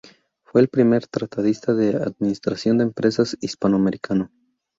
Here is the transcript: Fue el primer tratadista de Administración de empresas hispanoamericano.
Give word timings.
Fue 0.41 0.61
el 0.61 0.67
primer 0.67 1.05
tratadista 1.05 1.75
de 1.75 1.89
Administración 1.95 2.79
de 2.79 2.85
empresas 2.85 3.37
hispanoamericano. 3.39 4.31